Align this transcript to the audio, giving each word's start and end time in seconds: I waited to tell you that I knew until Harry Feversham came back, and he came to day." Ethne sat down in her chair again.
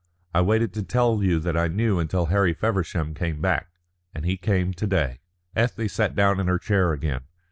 I 0.33 0.41
waited 0.41 0.73
to 0.73 0.81
tell 0.81 1.21
you 1.21 1.39
that 1.41 1.55
I 1.55 1.67
knew 1.67 1.99
until 1.99 2.25
Harry 2.25 2.55
Feversham 2.55 3.13
came 3.13 3.39
back, 3.39 3.69
and 4.15 4.25
he 4.25 4.35
came 4.35 4.73
to 4.73 4.87
day." 4.87 5.19
Ethne 5.55 5.87
sat 5.87 6.15
down 6.15 6.39
in 6.39 6.47
her 6.47 6.57
chair 6.57 6.91
again. 6.91 7.21